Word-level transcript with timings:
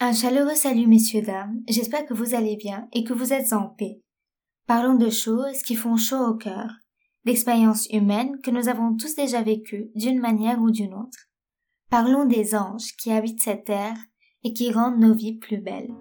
Un 0.00 0.12
chaleureux 0.12 0.56
salut 0.56 0.88
messieurs 0.88 1.22
dames, 1.22 1.62
j'espère 1.68 2.04
que 2.04 2.14
vous 2.14 2.34
allez 2.34 2.56
bien 2.56 2.88
et 2.92 3.04
que 3.04 3.12
vous 3.12 3.32
êtes 3.32 3.52
en 3.52 3.68
paix. 3.68 4.00
Parlons 4.66 4.96
de 4.96 5.08
choses 5.08 5.62
qui 5.62 5.76
font 5.76 5.96
chaud 5.96 6.18
au 6.18 6.34
cœur, 6.34 6.68
d'expériences 7.24 7.86
humaines 7.90 8.40
que 8.42 8.50
nous 8.50 8.68
avons 8.68 8.96
tous 8.96 9.14
déjà 9.14 9.42
vécues 9.42 9.90
d'une 9.94 10.18
manière 10.18 10.60
ou 10.60 10.72
d'une 10.72 10.94
autre. 10.94 11.28
Parlons 11.90 12.24
des 12.24 12.56
anges 12.56 12.92
qui 12.98 13.12
habitent 13.12 13.40
cette 13.40 13.66
terre 13.66 13.96
et 14.42 14.52
qui 14.52 14.72
rendent 14.72 14.98
nos 14.98 15.14
vies 15.14 15.38
plus 15.38 15.58
belles. 15.58 15.94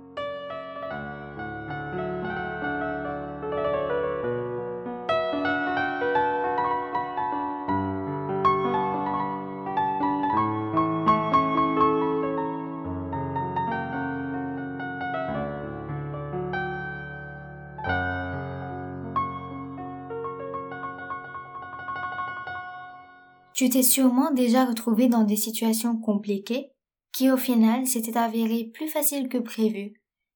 Tu 23.53 23.69
t'es 23.69 23.83
sûrement 23.83 24.31
déjà 24.31 24.65
retrouvé 24.65 25.07
dans 25.07 25.23
des 25.23 25.35
situations 25.35 25.97
compliquées 25.97 26.71
qui 27.11 27.29
au 27.29 27.37
final 27.37 27.85
s'étaient 27.85 28.17
avérées 28.17 28.71
plus 28.73 28.87
faciles 28.87 29.29
que 29.29 29.37
prévu, 29.37 29.93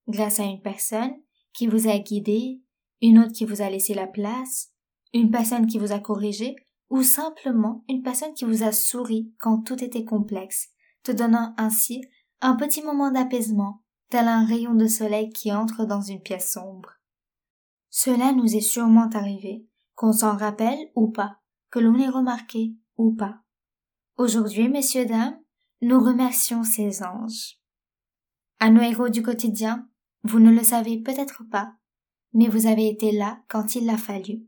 grâce 0.08 0.40
à 0.40 0.44
une 0.44 0.62
personne 0.62 1.16
qui 1.54 1.66
vous 1.66 1.88
a 1.88 1.98
guidé, 1.98 2.62
une 3.02 3.18
autre 3.20 3.34
qui 3.34 3.46
vous 3.46 3.64
a 3.64 3.70
laissé 3.70 3.96
la 3.96 4.06
place, 4.06 4.72
une 5.14 5.32
personne 5.32 5.66
qui 5.66 5.80
vous 5.80 5.92
a 5.92 6.00
corrigé, 6.00 6.56
ou 6.90 7.02
simplement 7.02 7.84
une 7.90 8.04
personne 8.04 8.34
qui 8.36 8.46
vous 8.46 8.64
a 8.64 8.72
souri 8.72 9.34
quand 9.40 9.64
tout 9.64 9.84
était 9.84 10.06
complexe, 10.06 10.70
te 11.04 11.12
donnant 11.12 11.56
ainsi 11.58 12.02
un 12.42 12.56
petit 12.56 12.84
moment 12.84 13.12
d'apaisement, 13.12 13.82
tel 14.10 14.28
un 14.28 14.46
rayon 14.46 14.76
de 14.76 14.88
soleil 14.88 15.30
qui 15.30 15.52
entre 15.52 15.86
dans 15.86 16.02
une 16.02 16.22
pièce 16.22 16.54
sombre. 16.54 16.94
Cela 17.90 18.32
nous 18.32 18.56
est 18.56 18.62
sûrement 18.62 19.10
arrivé, 19.14 19.66
qu'on 19.96 20.14
s'en 20.14 20.38
rappelle 20.38 20.92
ou 20.96 21.08
pas, 21.08 21.40
que 21.72 21.80
l'on 21.80 21.98
ait 22.00 22.10
remarqué 22.10 22.76
ou 22.98 23.14
pas. 23.14 23.42
Aujourd'hui, 24.18 24.70
messieurs, 24.70 25.06
dames, 25.06 25.40
nous 25.82 26.00
remercions 26.00 26.64
ces 26.64 27.04
anges. 27.04 27.60
À 28.60 28.70
nos 28.70 28.82
héros 28.82 29.10
du 29.10 29.22
quotidien, 29.22 29.88
vous 30.24 30.40
ne 30.40 30.52
le 30.52 30.64
savez 30.64 30.98
peut-être 30.98 31.44
pas, 31.52 31.74
mais 32.34 32.48
vous 32.48 32.66
avez 32.66 32.88
été 32.88 33.12
là 33.12 33.40
quand 33.48 33.76
il 33.76 33.86
l'a 33.86 33.98
fallu. 33.98 34.42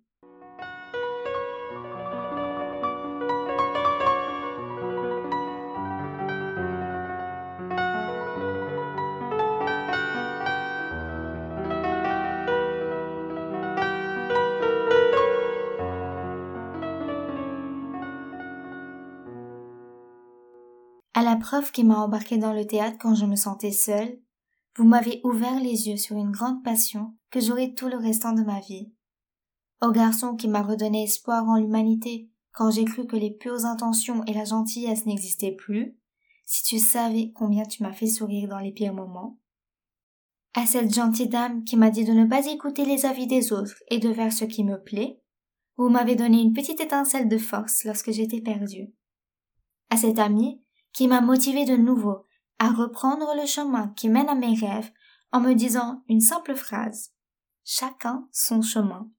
À 21.19 21.21
la 21.21 21.35
preuve 21.35 21.73
qui 21.73 21.83
m'a 21.83 21.97
embarqué 21.97 22.37
dans 22.37 22.53
le 22.53 22.65
théâtre 22.65 22.95
quand 22.97 23.13
je 23.13 23.25
me 23.25 23.35
sentais 23.35 23.73
seule, 23.73 24.21
vous 24.77 24.85
m'avez 24.85 25.19
ouvert 25.25 25.59
les 25.59 25.89
yeux 25.89 25.97
sur 25.97 26.15
une 26.15 26.31
grande 26.31 26.63
passion 26.63 27.13
que 27.29 27.41
j'aurai 27.41 27.73
tout 27.73 27.89
le 27.89 27.97
restant 27.97 28.31
de 28.31 28.41
ma 28.41 28.61
vie. 28.61 28.93
Au 29.81 29.91
garçon 29.91 30.37
qui 30.37 30.47
m'a 30.47 30.61
redonné 30.61 31.03
espoir 31.03 31.43
en 31.49 31.57
l'humanité 31.57 32.29
quand 32.53 32.71
j'ai 32.71 32.85
cru 32.85 33.05
que 33.05 33.17
les 33.17 33.31
pures 33.31 33.65
intentions 33.65 34.23
et 34.27 34.33
la 34.33 34.45
gentillesse 34.45 35.05
n'existaient 35.05 35.51
plus, 35.51 35.97
si 36.45 36.63
tu 36.63 36.79
savais 36.79 37.33
combien 37.35 37.65
tu 37.65 37.83
m'as 37.83 37.91
fait 37.91 38.07
sourire 38.07 38.47
dans 38.47 38.59
les 38.59 38.71
pires 38.71 38.93
moments. 38.93 39.37
À 40.53 40.65
cette 40.65 40.93
gentille 40.93 41.27
dame 41.27 41.65
qui 41.65 41.75
m'a 41.75 41.89
dit 41.89 42.05
de 42.05 42.13
ne 42.13 42.27
pas 42.27 42.47
écouter 42.47 42.85
les 42.85 43.05
avis 43.05 43.27
des 43.27 43.51
autres 43.51 43.75
et 43.89 43.99
de 43.99 44.13
faire 44.13 44.31
ce 44.31 44.45
qui 44.45 44.63
me 44.63 44.81
plaît, 44.81 45.19
vous 45.75 45.89
m'avez 45.89 46.15
donné 46.15 46.41
une 46.41 46.53
petite 46.53 46.79
étincelle 46.79 47.27
de 47.27 47.37
force 47.37 47.83
lorsque 47.83 48.11
j'étais 48.11 48.39
perdue. 48.39 48.93
À 49.89 49.97
cet 49.97 50.17
ami 50.17 50.61
qui 50.99 51.07
m'a 51.07 51.21
motivé 51.21 51.63
de 51.63 51.77
nouveau 51.77 52.25
à 52.57 52.71
reprendre 52.73 53.33
le 53.33 53.45
chemin 53.45 53.87
qui 53.95 54.09
mène 54.09 54.27
à 54.27 54.35
mes 54.35 54.53
rêves 54.53 54.91
en 55.31 55.39
me 55.39 55.53
disant 55.53 56.03
une 56.09 56.19
simple 56.19 56.55
phrase. 56.55 57.13
Chacun 57.63 58.27
son 58.33 58.61
chemin. 58.61 59.09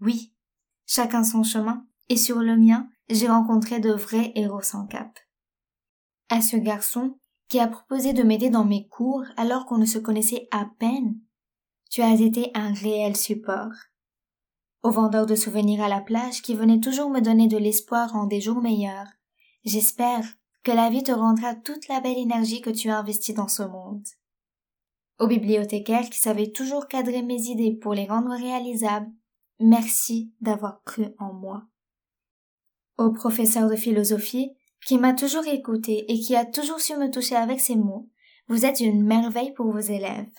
Oui, 0.00 0.34
chacun 0.86 1.22
son 1.22 1.44
chemin, 1.44 1.86
et 2.08 2.16
sur 2.16 2.40
le 2.40 2.56
mien, 2.56 2.88
j'ai 3.08 3.28
rencontré 3.28 3.78
de 3.78 3.92
vrais 3.92 4.32
héros 4.34 4.62
sans 4.62 4.88
cap. 4.88 5.16
À 6.30 6.40
ce 6.40 6.56
garçon 6.56 7.16
qui 7.46 7.60
a 7.60 7.68
proposé 7.68 8.12
de 8.12 8.24
m'aider 8.24 8.50
dans 8.50 8.64
mes 8.64 8.88
cours 8.88 9.22
alors 9.36 9.66
qu'on 9.66 9.78
ne 9.78 9.86
se 9.86 10.00
connaissait 10.00 10.48
à 10.50 10.66
peine, 10.80 11.20
tu 11.92 12.02
as 12.02 12.10
été 12.10 12.50
un 12.54 12.72
réel 12.72 13.16
support. 13.16 13.70
Au 14.82 14.90
vendeur 14.90 15.26
de 15.26 15.36
souvenirs 15.36 15.84
à 15.84 15.88
la 15.88 16.00
plage 16.00 16.42
qui 16.42 16.56
venait 16.56 16.80
toujours 16.80 17.08
me 17.08 17.20
donner 17.20 17.46
de 17.46 17.56
l'espoir 17.56 18.16
en 18.16 18.26
des 18.26 18.40
jours 18.40 18.60
meilleurs, 18.60 19.06
j'espère 19.64 20.24
que 20.64 20.72
la 20.72 20.88
vie 20.88 21.02
te 21.02 21.12
rendra 21.12 21.54
toute 21.54 21.88
la 21.88 22.00
belle 22.00 22.18
énergie 22.18 22.62
que 22.62 22.70
tu 22.70 22.88
as 22.88 22.98
investie 22.98 23.34
dans 23.34 23.48
ce 23.48 23.62
monde. 23.62 24.06
Au 25.20 25.26
bibliothécaire 25.26 26.08
qui 26.10 26.18
savait 26.18 26.50
toujours 26.50 26.88
cadrer 26.88 27.22
mes 27.22 27.42
idées 27.42 27.76
pour 27.80 27.94
les 27.94 28.06
rendre 28.06 28.34
réalisables, 28.34 29.12
merci 29.60 30.32
d'avoir 30.40 30.82
cru 30.84 31.08
en 31.18 31.34
moi. 31.34 31.64
Au 32.96 33.12
professeur 33.12 33.68
de 33.68 33.76
philosophie 33.76 34.52
qui 34.86 34.98
m'a 34.98 35.12
toujours 35.12 35.46
écouté 35.46 36.10
et 36.10 36.18
qui 36.18 36.34
a 36.34 36.44
toujours 36.44 36.80
su 36.80 36.96
me 36.96 37.10
toucher 37.10 37.36
avec 37.36 37.60
ses 37.60 37.76
mots, 37.76 38.08
vous 38.48 38.64
êtes 38.64 38.80
une 38.80 39.04
merveille 39.04 39.52
pour 39.52 39.70
vos 39.70 39.78
élèves. 39.78 40.32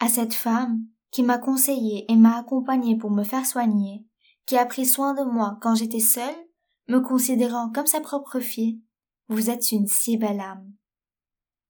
À 0.00 0.08
cette 0.08 0.34
femme 0.34 0.84
qui 1.10 1.22
m'a 1.22 1.38
conseillé 1.38 2.10
et 2.10 2.16
m'a 2.16 2.38
accompagné 2.38 2.96
pour 2.96 3.10
me 3.10 3.24
faire 3.24 3.46
soigner, 3.46 4.06
qui 4.46 4.56
a 4.56 4.64
pris 4.64 4.86
soin 4.86 5.14
de 5.14 5.22
moi 5.22 5.58
quand 5.60 5.74
j'étais 5.74 6.00
seule 6.00 6.34
me 6.88 7.00
considérant 7.00 7.70
comme 7.70 7.86
sa 7.86 8.00
propre 8.00 8.40
fille, 8.40 8.82
vous 9.28 9.50
êtes 9.50 9.72
une 9.72 9.86
si 9.86 10.16
belle 10.16 10.40
âme. 10.40 10.72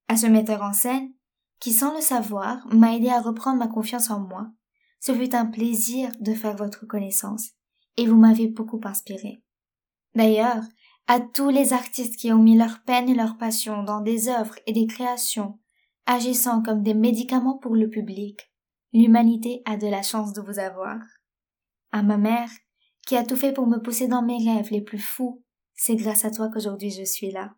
À 0.09 0.17
ce 0.17 0.27
metteur 0.27 0.63
en 0.63 0.73
scène, 0.73 1.13
qui 1.61 1.73
sans 1.73 1.95
le 1.95 2.01
savoir 2.01 2.67
m'a 2.75 2.97
aidé 2.97 3.09
à 3.11 3.21
reprendre 3.21 3.59
ma 3.59 3.69
confiance 3.69 4.11
en 4.11 4.21
moi, 4.21 4.51
ce 4.99 5.13
fut 5.13 5.35
un 5.35 5.47
plaisir 5.47 6.11
de 6.21 6.35
faire 6.35 6.57
votre 6.57 6.87
connaissance, 6.87 7.51
et 7.97 8.07
vous 8.07 8.17
m'avez 8.17 8.49
beaucoup 8.49 8.81
inspiré. 8.85 9.43
D'ailleurs, 10.15 10.63
à 11.07 11.21
tous 11.21 11.49
les 11.49 11.73
artistes 11.73 12.17
qui 12.17 12.33
ont 12.33 12.43
mis 12.43 12.57
leur 12.57 12.83
peine 12.85 13.09
et 13.09 13.15
leur 13.15 13.37
passion 13.37 13.83
dans 13.83 14.01
des 14.01 14.29
œuvres 14.29 14.57
et 14.67 14.73
des 14.73 14.87
créations, 14.87 15.59
agissant 16.07 16.63
comme 16.63 16.83
des 16.83 16.95
médicaments 16.95 17.59
pour 17.59 17.77
le 17.77 17.89
public, 17.89 18.51
l'humanité 18.93 19.63
a 19.65 19.77
de 19.77 19.87
la 19.87 20.03
chance 20.03 20.33
de 20.33 20.41
vous 20.41 20.59
avoir. 20.59 20.99
À 21.93 22.03
ma 22.03 22.17
mère, 22.17 22.51
qui 23.11 23.17
a 23.17 23.25
tout 23.25 23.35
fait 23.35 23.53
pour 23.53 23.67
me 23.67 23.79
pousser 23.79 24.07
dans 24.07 24.23
mes 24.23 24.39
rêves 24.39 24.71
les 24.71 24.83
plus 24.83 25.01
fous, 25.01 25.43
c'est 25.75 25.97
grâce 25.97 26.25
à 26.25 26.31
toi 26.31 26.49
qu'aujourd'hui 26.49 26.93
je 26.93 27.03
suis 27.03 27.33
là. 27.33 27.57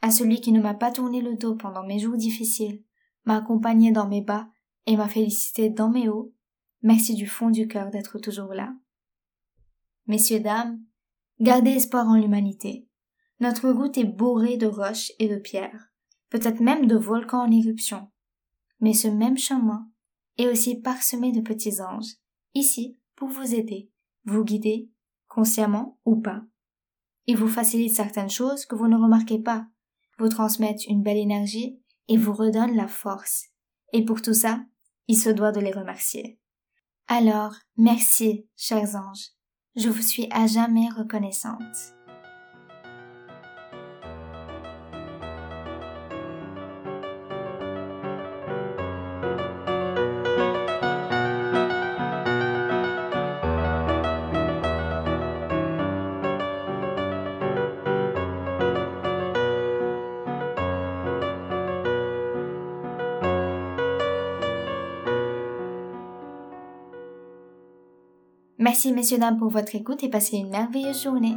À 0.00 0.10
celui 0.10 0.40
qui 0.40 0.50
ne 0.50 0.60
m'a 0.60 0.74
pas 0.74 0.90
tourné 0.90 1.20
le 1.20 1.36
dos 1.36 1.54
pendant 1.54 1.86
mes 1.86 2.00
jours 2.00 2.16
difficiles, 2.16 2.82
m'a 3.24 3.36
accompagné 3.36 3.92
dans 3.92 4.08
mes 4.08 4.22
bas 4.22 4.48
et 4.86 4.96
m'a 4.96 5.08
félicité 5.08 5.70
dans 5.70 5.88
mes 5.88 6.08
hauts, 6.08 6.34
merci 6.82 7.14
du 7.14 7.28
fond 7.28 7.50
du 7.50 7.68
cœur 7.68 7.90
d'être 7.90 8.18
toujours 8.18 8.54
là. 8.54 8.74
Messieurs, 10.08 10.40
dames, 10.40 10.80
gardez 11.38 11.70
espoir 11.70 12.08
en 12.08 12.16
l'humanité. 12.16 12.88
Notre 13.38 13.70
route 13.70 13.96
est 13.98 14.04
bourrée 14.04 14.56
de 14.56 14.66
roches 14.66 15.12
et 15.20 15.28
de 15.28 15.36
pierres, 15.36 15.92
peut-être 16.28 16.58
même 16.58 16.88
de 16.88 16.96
volcans 16.96 17.46
en 17.46 17.52
éruption. 17.52 18.10
Mais 18.80 18.94
ce 18.94 19.06
même 19.06 19.38
chemin 19.38 19.88
est 20.38 20.48
aussi 20.48 20.80
parsemé 20.80 21.30
de 21.30 21.40
petits 21.40 21.80
anges, 21.80 22.14
ici 22.54 22.98
pour 23.14 23.28
vous 23.28 23.54
aider 23.54 23.91
vous 24.24 24.44
guider, 24.44 24.90
consciemment 25.28 25.98
ou 26.04 26.16
pas. 26.16 26.42
Il 27.26 27.36
vous 27.36 27.48
facilite 27.48 27.94
certaines 27.94 28.30
choses 28.30 28.66
que 28.66 28.74
vous 28.74 28.88
ne 28.88 28.96
remarquez 28.96 29.38
pas, 29.38 29.66
vous 30.18 30.28
transmettent 30.28 30.86
une 30.86 31.02
belle 31.02 31.18
énergie 31.18 31.80
et 32.08 32.16
vous 32.16 32.32
redonnent 32.32 32.76
la 32.76 32.88
force. 32.88 33.46
Et 33.92 34.04
pour 34.04 34.22
tout 34.22 34.34
ça, 34.34 34.64
il 35.08 35.16
se 35.16 35.30
doit 35.30 35.52
de 35.52 35.60
les 35.60 35.72
remercier. 35.72 36.38
Alors, 37.08 37.54
merci, 37.76 38.46
chers 38.56 38.96
anges. 38.96 39.30
Je 39.76 39.88
vous 39.88 40.02
suis 40.02 40.28
à 40.30 40.46
jamais 40.46 40.88
reconnaissante. 40.90 41.94
Merci 68.62 68.92
messieurs 68.92 69.18
dames 69.18 69.38
pour 69.38 69.48
votre 69.48 69.74
écoute 69.74 70.04
et 70.04 70.08
passez 70.08 70.36
une 70.36 70.50
merveilleuse 70.50 71.02
journée. 71.02 71.36